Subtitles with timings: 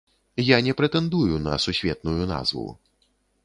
[0.43, 2.67] Я не прэтэндую на сусветную назву.